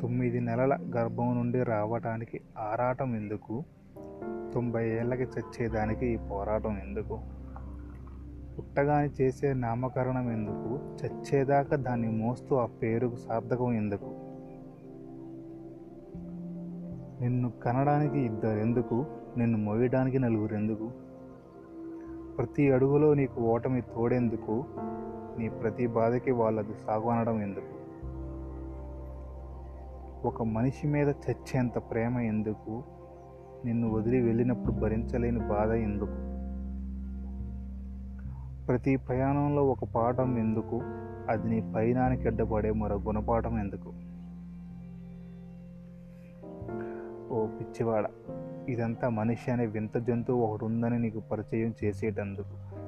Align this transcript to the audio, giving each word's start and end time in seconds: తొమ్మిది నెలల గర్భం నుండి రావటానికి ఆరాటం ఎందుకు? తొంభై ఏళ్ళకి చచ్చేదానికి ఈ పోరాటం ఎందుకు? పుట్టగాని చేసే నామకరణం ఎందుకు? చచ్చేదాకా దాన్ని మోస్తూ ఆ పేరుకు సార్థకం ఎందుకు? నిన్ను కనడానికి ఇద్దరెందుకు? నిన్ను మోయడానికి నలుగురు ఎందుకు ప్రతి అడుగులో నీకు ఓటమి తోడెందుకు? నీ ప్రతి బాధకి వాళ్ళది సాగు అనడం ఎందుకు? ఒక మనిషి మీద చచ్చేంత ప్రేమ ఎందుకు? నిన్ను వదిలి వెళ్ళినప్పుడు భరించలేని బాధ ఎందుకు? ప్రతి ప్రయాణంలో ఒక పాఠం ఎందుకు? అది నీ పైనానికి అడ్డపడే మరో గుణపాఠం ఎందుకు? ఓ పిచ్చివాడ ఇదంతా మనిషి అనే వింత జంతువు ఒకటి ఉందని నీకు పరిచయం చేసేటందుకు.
తొమ్మిది 0.00 0.40
నెలల 0.40 0.78
గర్భం 0.96 1.34
నుండి 1.34 1.62
రావటానికి 1.62 2.40
ఆరాటం 2.58 3.16
ఎందుకు? 3.16 3.64
తొంభై 4.54 4.90
ఏళ్ళకి 4.90 5.22
చచ్చేదానికి 5.22 6.06
ఈ 6.06 6.16
పోరాటం 6.16 6.78
ఎందుకు? 6.78 7.20
పుట్టగాని 8.58 9.22
చేసే 9.22 9.54
నామకరణం 9.54 10.30
ఎందుకు? 10.30 10.80
చచ్చేదాకా 11.04 11.76
దాన్ని 11.76 12.08
మోస్తూ 12.08 12.56
ఆ 12.56 12.66
పేరుకు 12.66 13.16
సార్థకం 13.16 13.72
ఎందుకు? 13.72 14.14
నిన్ను 17.22 17.50
కనడానికి 17.50 18.20
ఇద్దరెందుకు? 18.20 19.06
నిన్ను 19.36 19.58
మోయడానికి 19.58 20.18
నలుగురు 20.18 20.54
ఎందుకు 20.54 20.90
ప్రతి 22.38 22.72
అడుగులో 22.72 23.14
నీకు 23.14 23.40
ఓటమి 23.40 23.80
తోడెందుకు? 23.80 24.64
నీ 25.38 25.48
ప్రతి 25.48 25.86
బాధకి 25.86 26.30
వాళ్ళది 26.30 26.74
సాగు 26.86 27.08
అనడం 27.08 27.42
ఎందుకు? 27.42 27.79
ఒక 30.24 30.42
మనిషి 30.42 30.86
మీద 30.86 31.08
చచ్చేంత 31.08 31.78
ప్రేమ 31.78 32.18
ఎందుకు? 32.18 32.82
నిన్ను 33.64 33.88
వదిలి 33.88 34.20
వెళ్ళినప్పుడు 34.20 34.72
భరించలేని 34.72 35.38
బాధ 35.38 35.70
ఎందుకు? 35.70 36.40
ప్రతి 38.66 38.96
ప్రయాణంలో 38.96 39.66
ఒక 39.66 39.84
పాఠం 39.84 40.38
ఎందుకు? 40.38 40.80
అది 41.28 41.50
నీ 41.50 41.72
పైనానికి 41.76 42.28
అడ్డపడే 42.28 42.70
మరో 42.70 42.96
గుణపాఠం 42.96 43.58
ఎందుకు? 43.58 43.92
ఓ 47.34 47.46
పిచ్చివాడ 47.46 48.06
ఇదంతా 48.68 49.08
మనిషి 49.08 49.50
అనే 49.50 49.66
వింత 49.66 49.98
జంతువు 49.98 50.46
ఒకటి 50.46 50.64
ఉందని 50.64 50.98
నీకు 50.98 51.20
పరిచయం 51.20 51.74
చేసేటందుకు. 51.84 52.80